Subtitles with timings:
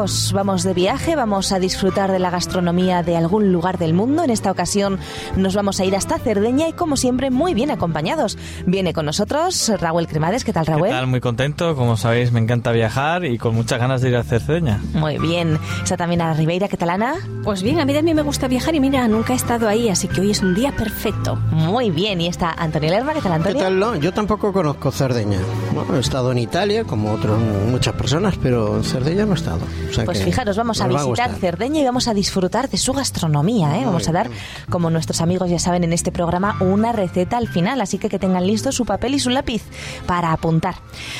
[0.00, 4.24] amigos, vamos de viaje, vamos a disfrutar de la gastronomía de algún lugar del mundo.
[4.24, 4.98] En esta ocasión
[5.36, 8.38] nos vamos a ir hasta Cerdeña y como siempre muy bien acompañados.
[8.64, 10.42] Viene con nosotros Raúl Cremades.
[10.44, 10.84] ¿Qué tal Raúl?
[10.84, 11.06] ¿Qué tal?
[11.06, 14.80] Muy contento, como sabéis me encanta viajar y con muchas ganas de ir a Cerdeña.
[14.94, 15.58] Muy bien.
[15.82, 17.16] Está también a Ribeira, ¿qué tal Ana?
[17.44, 20.08] Pues bien, a mí también me gusta viajar y mira, nunca he estado ahí, así
[20.08, 21.36] que hoy es un día perfecto.
[21.50, 23.58] Muy bien, y está Antonio Lerma, ¿qué tal Antonio?
[23.58, 23.78] ¿Qué tal?
[23.78, 25.40] No, yo tampoco conozco Cerdeña.
[25.84, 29.60] Bueno, he estado en Italia, como otros, muchas personas, pero en Cerdeña no he estado.
[29.88, 31.34] O sea Pues fijaros, vamos a va visitar.
[31.36, 33.78] Cerdeña y vamos a disfrutar de su gastronomía.
[33.78, 33.84] ¿eh?
[33.84, 34.30] Vamos a dar,
[34.68, 37.80] como nuestros amigos ya saben en este programa, una receta al final.
[37.80, 39.62] Así que que tengan listo su papel y su lápiz
[40.06, 40.76] para apuntar.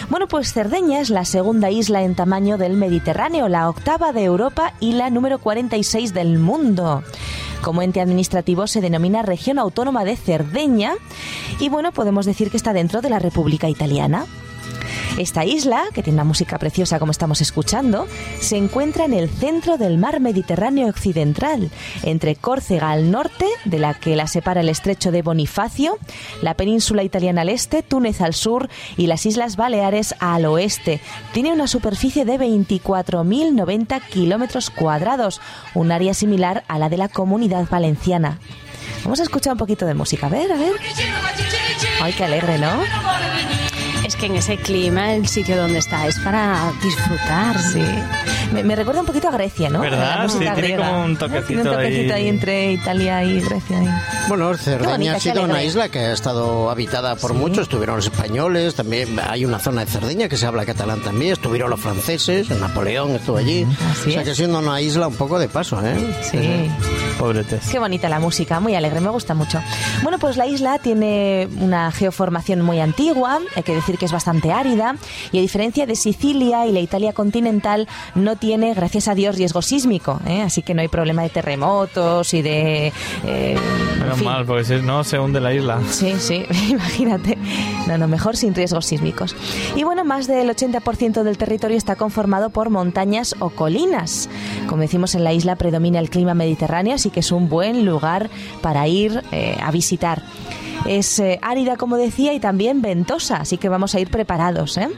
[0.08, 4.74] Bueno, pues Cerdeña es la segunda isla en tamaño del Mediterráneo, la octava de Europa
[4.80, 7.02] y la número 46 del mundo.
[7.62, 10.94] Como ente administrativo se denomina Región Autónoma de Cerdeña
[11.58, 14.24] y bueno, podemos decir que está dentro de la República Italiana.
[15.18, 18.06] Esta isla, que tiene una música preciosa como estamos escuchando,
[18.40, 21.70] se encuentra en el centro del mar Mediterráneo occidental,
[22.02, 25.98] entre Córcega al norte, de la que la separa el estrecho de Bonifacio,
[26.42, 31.00] la península italiana al este, Túnez al sur y las Islas Baleares al oeste.
[31.32, 35.40] Tiene una superficie de 24.090 kilómetros cuadrados,
[35.74, 38.38] un área similar a la de la comunidad valenciana.
[39.04, 40.26] Vamos a escuchar un poquito de música.
[40.26, 40.72] A ver, a ver.
[42.02, 42.80] Ay, qué alegre, ¿no?
[44.20, 47.58] Que en ese clima, el sitio donde está es para disfrutar.
[47.58, 47.80] Sí.
[48.52, 49.80] Me, me recuerda un poquito a Grecia, ¿no?
[49.80, 50.16] ¿Verdad?
[50.16, 51.18] La música Sí, tiene como un ¿No?
[51.18, 52.22] Tiene un toquecito toquecito ahí.
[52.22, 52.28] ahí.
[52.28, 53.78] entre Italia y Grecia.
[53.78, 53.88] ahí.
[54.28, 55.64] Bueno, Cerdeña ha sido una alegre.
[55.66, 57.60] isla que ha estado habitada por muchos.
[57.64, 61.32] Estuvieron los españoles, también hay una zona de Cerdeña que se habla catalán también.
[61.32, 63.66] Estuvieron los franceses, Napoleón estuvo allí.
[63.90, 64.28] Así o sea es.
[64.28, 65.96] que siendo una isla un poco de paso, ¿eh?
[66.22, 66.70] Sí.
[67.18, 67.68] Pobretes.
[67.70, 69.60] Qué bonita la música, muy alegre, me gusta mucho.
[70.02, 74.52] Bueno, pues la isla tiene una geoformación muy antigua, hay que decir que es bastante
[74.52, 74.96] árida,
[75.30, 79.62] y a diferencia de Sicilia y la Italia continental, no tiene, gracias a Dios, riesgo
[79.62, 80.42] sísmico, ¿eh?
[80.42, 82.92] así que no hay problema de terremotos y de...
[83.24, 84.24] eh, en Menos fin.
[84.26, 85.78] mal, porque si no se hunde la isla.
[85.90, 87.38] Sí, sí, imagínate.
[87.86, 89.36] No, no, mejor sin riesgos sísmicos.
[89.76, 94.28] Y bueno, más del 80% del territorio está conformado por montañas o colinas.
[94.68, 98.30] Como decimos, en la isla predomina el clima mediterráneo, así que es un buen lugar
[98.62, 100.22] para ir eh, a visitar.
[100.86, 104.78] Es eh, árida, como decía, y también ventosa, así que vamos a ir preparados.
[104.78, 104.88] ¿eh?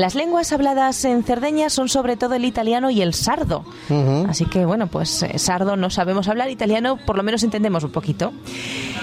[0.00, 3.66] Las lenguas habladas en Cerdeña son sobre todo el italiano y el sardo.
[4.26, 7.92] Así que, bueno, pues eh, sardo no sabemos hablar, italiano por lo menos entendemos un
[7.92, 8.32] poquito.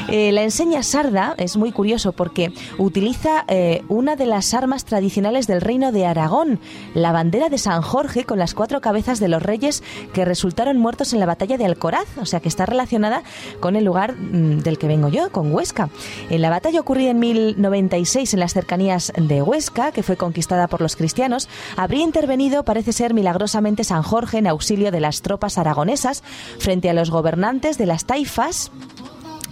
[0.07, 5.45] Eh, la enseña sarda es muy curioso porque utiliza eh, una de las armas tradicionales
[5.45, 6.59] del reino de Aragón,
[6.95, 9.83] la bandera de San Jorge con las cuatro cabezas de los reyes
[10.13, 13.21] que resultaron muertos en la batalla de Alcoraz, o sea que está relacionada
[13.59, 15.89] con el lugar mm, del que vengo yo, con Huesca.
[16.29, 20.81] En la batalla ocurrida en 1096 en las cercanías de Huesca, que fue conquistada por
[20.81, 26.23] los cristianos, habría intervenido, parece ser milagrosamente, San Jorge en auxilio de las tropas aragonesas
[26.59, 28.71] frente a los gobernantes de las taifas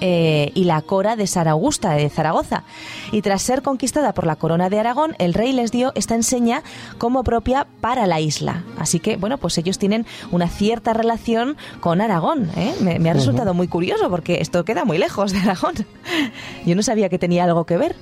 [0.01, 2.63] eh, y la cora de Sara Augusta de Zaragoza.
[3.11, 6.63] Y tras ser conquistada por la corona de Aragón, el rey les dio esta enseña
[6.97, 8.63] como propia para la isla.
[8.77, 12.49] Así que, bueno, pues ellos tienen una cierta relación con Aragón.
[12.55, 12.73] ¿eh?
[12.81, 15.75] Me, me ha resultado muy curioso porque esto queda muy lejos de Aragón.
[16.65, 17.95] Yo no sabía que tenía algo que ver.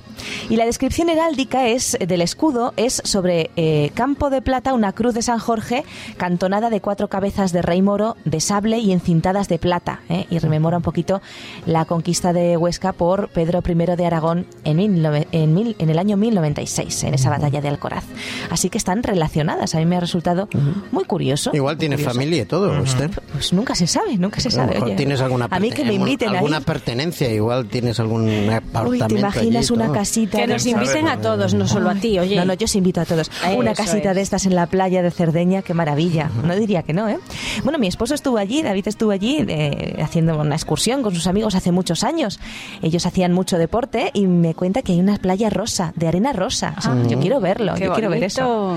[0.48, 5.14] Y la descripción heráldica es del escudo es sobre eh, campo de plata una cruz
[5.14, 5.84] de San Jorge
[6.16, 10.00] cantonada de cuatro cabezas de rey moro de sable y encintadas de plata.
[10.30, 11.20] Y rememora un poquito
[11.66, 15.98] la conquista de Huesca por Pedro I de Aragón en, mil en, mil- en el
[15.98, 18.04] año 1096, en esa batalla de Alcoraz.
[18.50, 19.74] Así que están relacionadas.
[19.74, 20.48] A mí me ha resultado
[20.92, 21.50] muy curioso.
[21.54, 22.14] Igual muy tiene curioso.
[22.14, 23.10] familia y todo, Esther.
[23.32, 24.78] Pues nunca se sabe, nunca se sabe.
[24.82, 24.94] oye.
[24.94, 26.64] tienes alguna, a mí que me inviten alguna ahí.
[26.64, 29.94] pertenencia, igual tienes algún apartamento Uy, ¿te imaginas allí una todo.
[29.94, 30.38] casita?
[30.38, 32.36] Que nos inviten a todos, no solo a ti, oye.
[32.36, 33.30] No, no, yo os invito a todos.
[33.56, 34.16] Una casita es.
[34.16, 36.30] de estas en la playa de Cerdeña, qué maravilla.
[36.44, 37.18] No diría que no, ¿eh?
[37.62, 41.54] Bueno, mi esposo estuvo allí, David estuvo allí eh, haciendo una excursión con sus amigos
[41.54, 42.40] hace muchos años.
[42.82, 46.74] Ellos hacían mucho deporte y me cuenta que hay una playa rosa, de arena rosa.
[46.78, 48.76] O sea, Yo quiero verlo, yo quiero ver eso.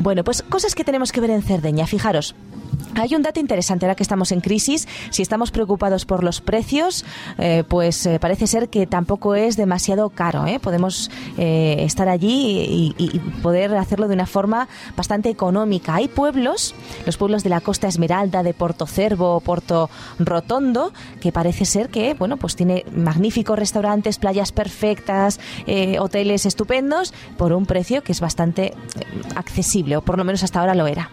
[0.00, 1.86] Bueno, pues cosas que tenemos que ver en Cerdeña.
[1.86, 2.34] Fijaros,
[2.96, 4.88] hay un dato interesante ahora que estamos en crisis.
[5.10, 7.04] Si estamos preocupados por los precios,
[7.38, 10.46] eh, pues eh, parece ser que tampoco es demasiado caro.
[10.46, 10.58] ¿eh?
[10.60, 14.66] Podemos eh, estar allí y, y- poder hacerlo de una forma
[14.96, 15.94] bastante económica.
[15.94, 21.64] Hay pueblos, los pueblos de la Costa Esmeralda, de Porto Cervo, Porto Rotondo, que parece
[21.64, 25.38] ser que bueno, pues tiene magníficos restaurantes, playas perfectas,
[26.00, 28.72] hoteles estupendos por un precio que es bastante
[29.34, 31.10] accesible, o por lo menos hasta ahora lo era.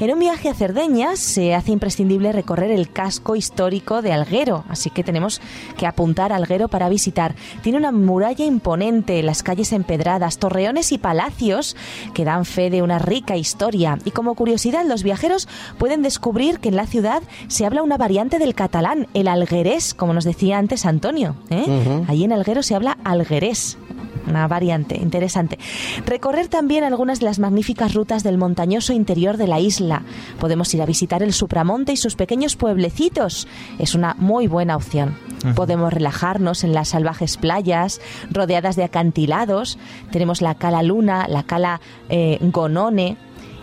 [0.00, 4.90] En un viaje a Cerdeña se hace imprescindible recorrer el casco histórico de Alguero, así
[4.90, 5.40] que tenemos
[5.76, 7.34] que apuntar a Alguero para visitar.
[7.62, 11.76] Tiene una muralla imponente, las calles empedradas, torreones y palacios
[12.14, 13.98] que dan fe de una rica historia.
[14.04, 15.48] Y como curiosidad, los viajeros
[15.78, 20.14] pueden descubrir que en la ciudad se habla una variante del catalán, el alguerés, como
[20.14, 21.36] nos decía antes Antonio.
[21.50, 22.04] ¿eh?
[22.08, 23.78] Allí en Alguero se habla alguerés
[24.26, 25.58] una variante interesante.
[26.06, 30.02] Recorrer también algunas de las magníficas rutas del montañoso interior de la isla.
[30.38, 33.48] Podemos ir a visitar el Supramonte y sus pequeños pueblecitos.
[33.78, 35.16] Es una muy buena opción.
[35.56, 39.78] Podemos relajarnos en las salvajes playas, rodeadas de acantilados.
[40.10, 43.16] Tenemos la Cala Luna, la Cala eh, Gonone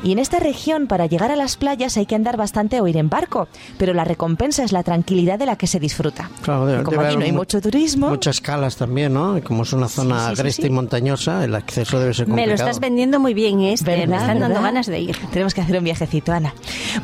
[0.04, 2.98] y en esta región, para llegar a las playas, hay que andar bastante o ir
[2.98, 3.48] en barco,
[3.78, 6.30] pero la recompensa es la tranquilidad de la que se disfruta.
[6.42, 8.10] Claro, como aquí no hay mucho turismo.
[8.10, 9.38] Muchas calas también, ¿no?
[9.38, 12.48] Y como es una zona agreste y montañosa, el acceso debe ser complicado.
[12.48, 14.08] Me lo estás vendiendo muy bien, este.
[14.08, 15.18] Me están dando ganas de ir.
[15.32, 16.54] Tenemos que hacer un viajecito, Ana.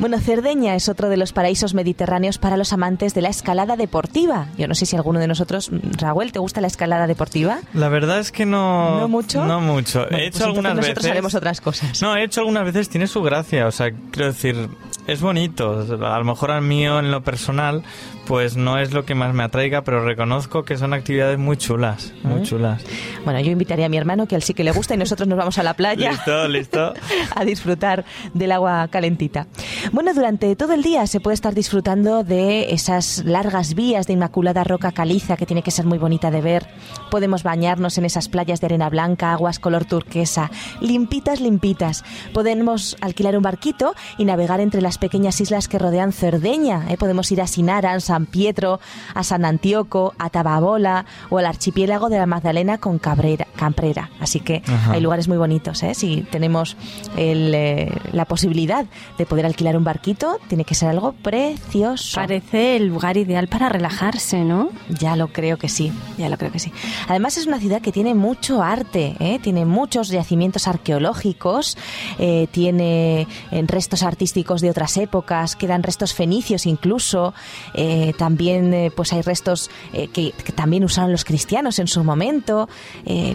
[0.00, 4.46] Bueno, Cerdeña es otro de los paraísos mediterráneos para los amantes de la escalada deportiva.
[4.56, 7.58] Yo no sé si alguno de nosotros, Raúl, ¿te gusta la escalada deportiva?
[7.74, 9.00] La verdad es que no.
[9.00, 9.44] ¿No mucho?
[9.44, 10.04] No mucho.
[10.06, 11.10] he pues hecho algunas nosotros veces.
[11.10, 12.00] haremos otras cosas.
[12.02, 14.68] No, he hecho algunas veces tiene su gracia, o sea, quiero decir,
[15.06, 15.86] es bonito.
[16.04, 17.82] A lo mejor al mío en lo personal,
[18.26, 22.12] pues no es lo que más me atraiga, pero reconozco que son actividades muy chulas,
[22.22, 22.82] muy chulas.
[23.24, 25.28] Bueno, yo invitaría a mi hermano, que a él sí que le gusta, y nosotros
[25.28, 26.10] nos vamos a la playa.
[26.10, 26.94] Listo, listo.
[27.34, 28.04] a disfrutar
[28.34, 29.46] del agua calentita.
[29.92, 34.64] Bueno, durante todo el día se puede estar disfrutando de esas largas vías de inmaculada
[34.64, 36.66] roca caliza, que tiene que ser muy bonita de ver.
[37.10, 40.50] Podemos bañarnos en esas playas de arena blanca, aguas color turquesa,
[40.80, 42.04] limpitas, limpitas.
[42.32, 46.86] Podemos alquilar un barquito y navegar entre las pequeñas islas que rodean Cerdeña.
[46.90, 46.96] ¿eh?
[46.96, 48.80] Podemos ir a Sinaran, San Pietro,
[49.14, 54.10] a San Antioco, a Tababola o al archipiélago de la Magdalena con Cabrera, Camprera.
[54.20, 54.92] Así que Ajá.
[54.92, 55.82] hay lugares muy bonitos.
[55.82, 55.94] ¿eh?
[55.94, 56.76] Si tenemos
[57.16, 58.86] el, eh, la posibilidad
[59.18, 62.16] de poder alquilar un barquito, tiene que ser algo precioso.
[62.16, 64.70] Parece el lugar ideal para relajarse, ¿no?
[64.88, 66.72] Ya lo creo que sí, ya lo creo que sí.
[67.08, 69.38] Además es una ciudad que tiene mucho arte, ¿eh?
[69.42, 71.76] tiene muchos yacimientos arqueológicos,
[72.18, 77.32] eh, tiene eh, restos artísticos de otras épocas, quedan restos fenicios incluso,
[77.74, 82.02] eh, también eh, pues hay restos eh, que, que también usaron los cristianos en su
[82.02, 82.68] momento.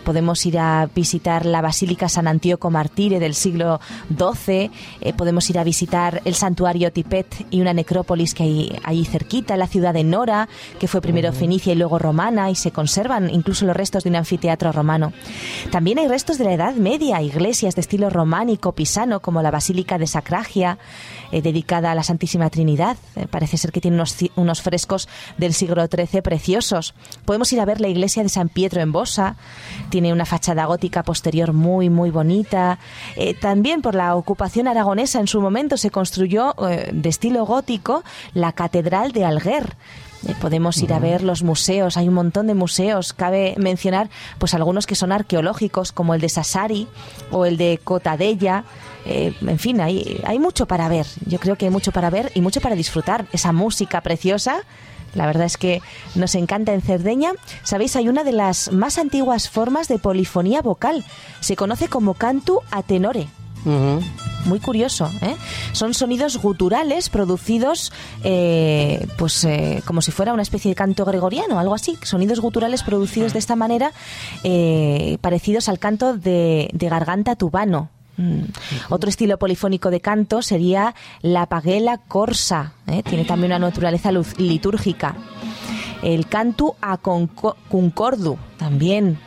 [0.03, 3.79] Podemos ir a visitar la Basílica San Antíoco Martire del siglo
[4.09, 4.69] XII,
[5.13, 9.67] podemos ir a visitar el santuario Tipet y una necrópolis que hay ahí cerquita, la
[9.67, 10.49] ciudad de Nora,
[10.79, 14.17] que fue primero fenicia y luego romana, y se conservan incluso los restos de un
[14.17, 15.13] anfiteatro romano.
[15.71, 19.97] También hay restos de la Edad Media, iglesias de estilo románico pisano, como la Basílica
[19.97, 20.77] de Sacragia,
[21.31, 22.97] eh, dedicada a la Santísima Trinidad.
[23.15, 25.07] Eh, parece ser que tiene unos, unos frescos
[25.37, 26.93] del siglo XIII preciosos.
[27.25, 29.35] Podemos ir a ver la iglesia de San Pietro en Bosa,
[29.89, 32.79] tiene una fachada gótica posterior muy, muy bonita.
[33.15, 36.55] Eh, también por la ocupación aragonesa en su momento se construyó
[36.91, 38.03] de estilo gótico
[38.33, 39.75] la Catedral de Alguer.
[40.27, 43.13] Eh, Podemos ir a ver los museos, hay un montón de museos.
[43.13, 46.87] Cabe mencionar pues algunos que son arqueológicos, como el de Sassari
[47.31, 48.63] o el de Cotadella.
[49.05, 51.05] Eh, en fin, hay, hay mucho para ver.
[51.25, 53.25] Yo creo que hay mucho para ver y mucho para disfrutar.
[53.31, 54.61] Esa música preciosa.
[55.13, 55.81] La verdad es que
[56.15, 57.31] nos encanta en Cerdeña.
[57.63, 61.03] Sabéis, hay una de las más antiguas formas de polifonía vocal.
[61.41, 63.27] Se conoce como cantu a tenore.
[63.63, 65.35] Muy curioso, ¿eh?
[65.71, 67.93] Son sonidos guturales producidos,
[68.23, 71.97] eh, pues eh, como si fuera una especie de canto gregoriano, algo así.
[72.01, 73.91] Sonidos guturales producidos de esta manera,
[74.43, 77.89] eh, parecidos al canto de, de garganta tubano.
[78.17, 78.41] Mm.
[78.89, 82.73] Otro estilo polifónico de canto sería la paguela corsa.
[83.07, 85.15] Tiene también una naturaleza litúrgica.
[86.01, 89.19] El cantu a conco- concordu también.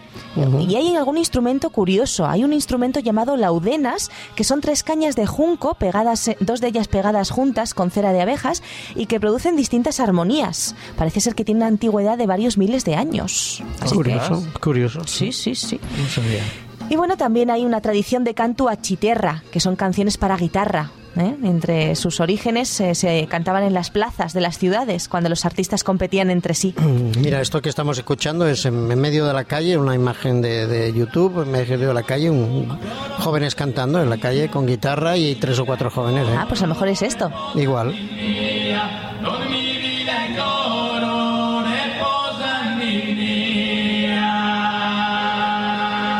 [0.68, 2.26] Y hay algún instrumento curioso.
[2.26, 6.68] Hay un instrumento llamado laudenas, que son tres cañas de junco, pegadas, eh, dos de
[6.68, 8.62] ellas pegadas juntas con cera de abejas,
[8.94, 10.75] y que producen distintas armonías.
[10.97, 13.62] Parece ser que tiene una antigüedad de varios miles de años.
[13.80, 15.04] Así que- Curioso, curioso.
[15.06, 15.80] sí, sí, sí.
[15.99, 16.42] No sabía.
[16.90, 20.90] Y bueno, también hay una tradición de canto a chiterra, que son canciones para guitarra.
[21.16, 21.37] ¿Eh?
[21.42, 25.85] Entre sus orígenes eh, se cantaban en las plazas de las ciudades cuando los artistas
[25.85, 26.75] competían entre sí.
[27.18, 30.92] Mira, esto que estamos escuchando es en, medio de la calle, una imagen de, de
[30.92, 32.78] YouTube, en medio de la calle, un,
[33.18, 36.28] jóvenes cantando en la calle con guitarra y tres o cuatro jóvenes.
[36.28, 36.35] ¿eh?
[36.37, 37.30] Ah, pues a lo mejor es esto.
[37.54, 37.94] Igual.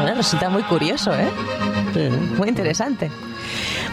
[0.01, 1.29] Bueno, resulta muy curioso, ¿eh?
[1.95, 2.09] Sí.
[2.37, 3.11] Muy interesante.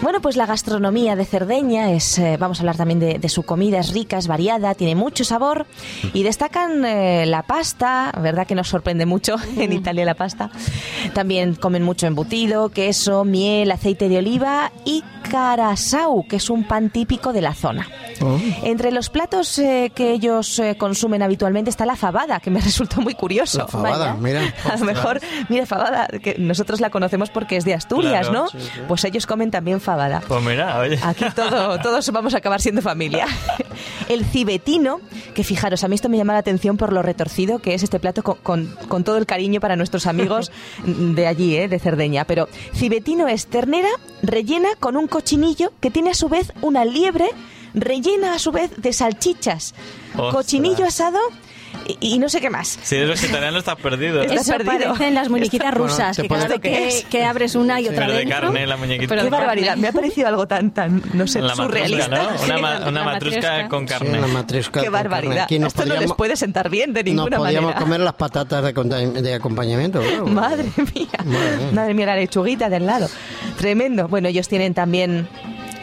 [0.02, 3.80] Bueno, pues la gastronomía de Cerdeña es, eh, vamos a hablar también de, su comida,
[3.80, 5.68] es rica, es variada, tiene mucho sabor
[6.12, 8.48] y destacan eh, la pasta, ¿verdad?
[8.48, 10.50] Que nos sorprende mucho en Italia la pasta.
[11.14, 16.90] También comen mucho embutido, queso, miel, aceite de oliva y carasau, que es un pan
[16.90, 17.88] típico de la zona.
[18.64, 23.02] Entre los platos eh, que ellos eh, consumen habitualmente está la fabada, que me resultó
[23.02, 23.60] muy curioso.
[23.60, 24.14] La fabada, Vaya.
[24.22, 24.54] mira.
[24.72, 25.20] A lo mejor,
[25.50, 28.46] mira, fabada, que nosotros la conocemos porque es de Asturias, Claro.
[28.54, 28.60] ¿no?
[28.88, 30.22] Pues ellos comen también fabada.
[30.28, 31.00] Pues mira, oye.
[31.02, 33.26] Aquí todo, todos vamos a acabar siendo familia.
[34.10, 35.00] El cibetino,
[35.34, 38.00] que fijaros, a mí esto me llama la atención por lo retorcido que es este
[38.00, 40.52] plato con, con- con todo el cariño para nuestros amigos
[40.86, 41.68] de allí, ¿eh?
[41.68, 42.26] de Cerdeña.
[42.26, 43.90] Pero cibetino es ternera
[44.22, 47.30] rellena con un cochinillo que tiene a su vez una liebre
[47.76, 49.76] rellena a su vez de salchichas.
[50.14, 50.34] Ostras.
[50.34, 51.20] Cochinillo asado
[51.88, 52.80] y, y no sé qué más.
[52.84, 54.22] Si eres vegetariano estás perdido.
[54.22, 54.94] Estás Eso perdido.
[54.94, 58.02] parecen las muñequitas Bueno, rusas, te que cada vez que, que abres una y otra
[58.06, 58.40] Pero de dentro.
[58.42, 59.08] carne, la muñequita.
[59.10, 59.46] Pero Qué de carne.
[59.46, 62.24] barbaridad, me ha parecido algo tan, tan, no sé, La matrusca, surrealista.
[62.24, 62.30] ¿no?
[62.44, 64.20] Una, ma- una la matrusca con Sí, carne.
[64.22, 65.10] la matrisca Qué con carne.
[65.10, 65.48] barbaridad.
[65.50, 67.80] No Esto no les podíamos- puede sentar bien de No ninguna podíamos manera.
[67.86, 70.02] comer las patatas de, de acompañamiento.
[70.02, 70.28] claro.
[70.28, 71.08] Madre mía.
[71.26, 71.94] Madre Madre mía.
[71.94, 72.06] mía.
[72.08, 73.08] la lechuguita del lado.
[73.58, 74.08] Tremendo.
[74.08, 75.28] Bueno, ellos tienen también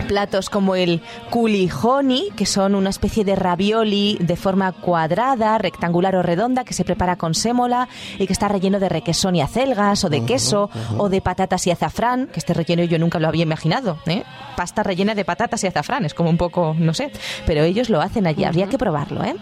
[0.09, 1.01] platos como el
[1.31, 6.85] culijoni, que son una especie de ravioli de forma cuadrada, rectangular o redonda, que se
[6.85, 7.89] prepara con sémola
[8.19, 11.71] y que está relleno de requesón y acelgas, o de queso, o de patatas y
[11.71, 13.99] azafrán, que este relleno yo nunca lo había imaginado.
[14.07, 14.25] ¿eh?
[14.57, 17.13] Pasta rellena de patatas y azafrán, es como un poco, no sé,
[17.47, 19.23] pero ellos lo hacen allí, habría que probarlo.
[19.23, 19.37] ¿eh?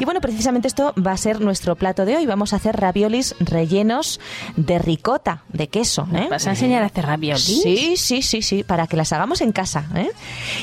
[0.00, 2.26] Y bueno, precisamente esto va a ser nuestro plato de hoy.
[2.26, 4.20] Vamos a hacer raviolis rellenos
[4.56, 6.06] de ricota, de queso.
[6.14, 6.28] ¿eh?
[6.30, 7.62] ¿Vas a enseñar a hacer raviolis?
[7.62, 9.84] Sí, sí, sí, sí, para que las hagamos en casa.
[9.96, 10.10] ¿Eh?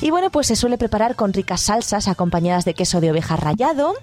[0.01, 3.95] Y bueno, pues se suele preparar con ricas salsas acompañadas de queso de oveja rallado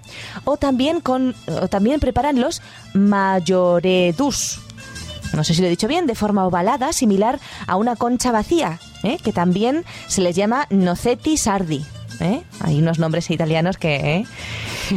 [0.45, 2.61] o también con o también preparan los
[2.93, 4.59] mayoredus.
[5.33, 8.79] No sé si lo he dicho bien, de forma ovalada, similar a una concha vacía,
[9.03, 9.17] ¿eh?
[9.23, 11.85] que también se les llama nocetti sardi.
[12.21, 12.43] ¿Eh?
[12.59, 13.95] Hay unos nombres italianos que...
[13.95, 14.25] ¿eh?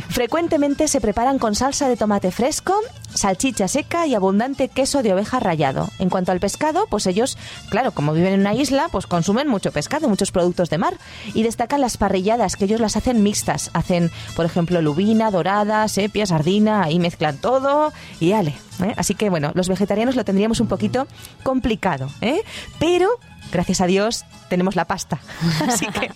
[0.08, 2.74] Frecuentemente se preparan con salsa de tomate fresco,
[3.14, 5.88] salchicha seca y abundante queso de oveja rallado.
[5.98, 7.38] En cuanto al pescado, pues ellos,
[7.68, 10.94] claro, como viven en una isla, pues consumen mucho pescado, muchos productos de mar.
[11.32, 13.70] Y destacan las parrilladas, que ellos las hacen mixtas.
[13.72, 18.54] Hacen, por ejemplo, lubina, dorada, sepia, sardina, ahí mezclan todo y ale.
[18.82, 18.94] ¿eh?
[18.96, 21.06] Así que bueno, los vegetarianos lo tendríamos un poquito
[21.42, 22.42] complicado, ¿eh?
[22.78, 23.08] Pero
[23.52, 25.20] gracias a Dios tenemos la pasta.
[25.68, 26.10] Así que,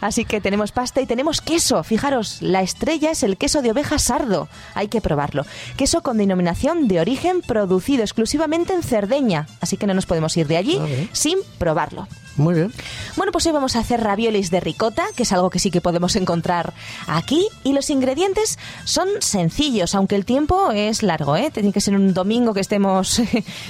[0.00, 1.82] así que tenemos pasta y tenemos queso.
[1.82, 4.48] Fijaros, la estrella es el queso de oveja sardo.
[4.74, 5.44] Hay que probarlo.
[5.76, 9.46] Queso con denominación de origen producido exclusivamente en Cerdeña.
[9.60, 11.08] Así que no nos podemos ir de allí Vale.
[11.12, 12.06] sin probarlo.
[12.36, 12.72] Muy bien.
[13.16, 15.80] Bueno, pues hoy vamos a hacer raviolis de ricota, que es algo que sí que
[15.80, 16.72] podemos encontrar
[17.06, 17.46] aquí.
[17.64, 21.50] Y los ingredientes son sencillos, aunque el tiempo es largo, ¿eh?
[21.50, 23.08] Tiene que ser un domingo que estemos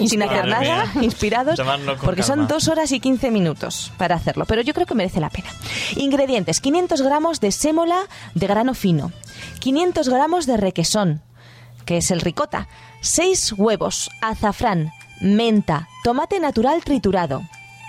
[0.07, 0.93] sin hacer nada, mía.
[1.03, 1.61] inspirados,
[2.05, 4.45] porque son dos horas y 15 minutos para hacerlo.
[4.47, 5.49] Pero yo creo que merece la pena.
[5.97, 8.03] Ingredientes: 500 gramos de sémola
[8.35, 9.13] de grano fino,
[9.61, 11.23] 500 gramos de requesón,
[11.85, 12.69] que es el ricota,
[13.01, 17.43] 6 huevos, azafrán, menta, tomate natural triturado,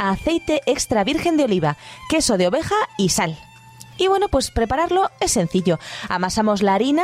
[0.09, 1.77] aceite extra virgen de oliva,
[2.09, 3.37] queso de oveja y sal.
[3.97, 5.77] Y bueno, pues prepararlo es sencillo.
[6.09, 7.03] Amasamos la harina,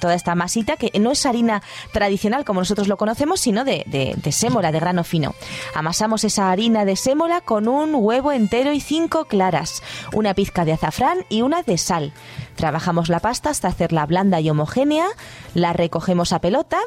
[0.00, 1.60] toda esta masita, que no es harina
[1.92, 5.34] tradicional como nosotros lo conocemos, sino de, de, de sémola, de grano fino.
[5.74, 10.74] Amasamos esa harina de sémola con un huevo entero y cinco claras, una pizca de
[10.74, 12.12] azafrán y una de sal.
[12.54, 15.06] Trabajamos la pasta hasta hacerla blanda y homogénea,
[15.54, 16.78] la recogemos a pelota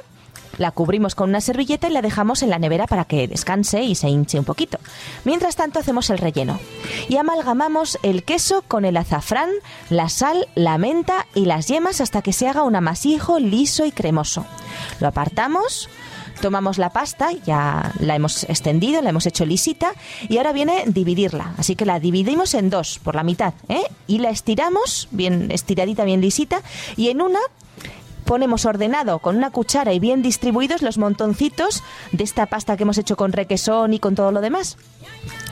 [0.57, 3.95] la cubrimos con una servilleta y la dejamos en la nevera para que descanse y
[3.95, 4.79] se hinche un poquito.
[5.25, 6.59] Mientras tanto hacemos el relleno.
[7.09, 9.49] Y amalgamamos el queso con el azafrán,
[9.89, 13.91] la sal, la menta y las yemas hasta que se haga un amasijo liso y
[13.91, 14.45] cremoso.
[14.99, 15.89] Lo apartamos.
[16.41, 19.91] Tomamos la pasta, ya la hemos extendido, la hemos hecho lisita
[20.27, 21.53] y ahora viene dividirla.
[21.59, 23.83] Así que la dividimos en dos, por la mitad, ¿eh?
[24.07, 26.63] y la estiramos, bien estiradita, bien lisita,
[26.97, 27.39] y en una
[28.25, 32.97] ponemos ordenado con una cuchara y bien distribuidos los montoncitos de esta pasta que hemos
[32.97, 34.77] hecho con requesón y con todo lo demás.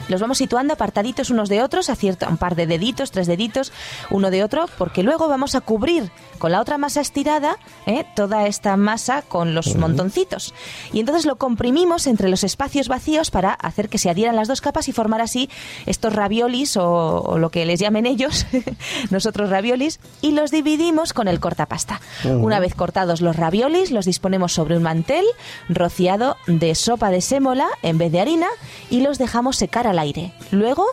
[0.09, 3.71] Los vamos situando apartaditos unos de otros, a cierto, un par de deditos, tres deditos,
[4.09, 8.05] uno de otro, porque luego vamos a cubrir con la otra masa estirada ¿eh?
[8.15, 10.53] toda esta masa con los montoncitos.
[10.91, 14.61] Y entonces lo comprimimos entre los espacios vacíos para hacer que se adhieran las dos
[14.61, 15.49] capas y formar así
[15.85, 18.47] estos raviolis o, o lo que les llamen ellos,
[19.11, 22.01] nosotros raviolis, y los dividimos con el cortapasta.
[22.25, 25.25] Una vez cortados los raviolis, los disponemos sobre un mantel
[25.69, 28.47] rociado de sopa de sémola en vez de harina
[28.89, 30.31] y los dejamos secar al aire.
[30.51, 30.85] Luego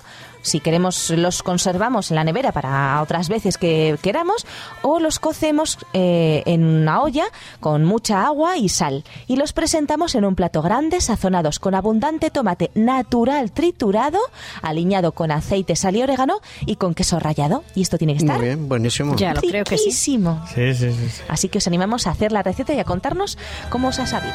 [0.43, 4.47] Si queremos, los conservamos en la nevera para otras veces que queramos
[4.83, 7.25] o los cocemos eh, en una olla
[7.59, 12.31] con mucha agua y sal y los presentamos en un plato grande sazonados con abundante
[12.31, 14.21] tomate natural triturado,
[14.63, 17.65] aliñado con aceite, sal y orégano y con queso rallado.
[17.75, 19.17] Y esto tiene que estar Muy bien, buenísimo.
[19.17, 19.87] Ya lo creo que sí.
[19.87, 20.45] riquísimo.
[20.55, 21.09] Sí, sí, sí.
[21.11, 21.23] sí.
[21.27, 23.37] Así que os animamos a hacer la receta y a contarnos
[23.69, 24.35] cómo os ha sabido.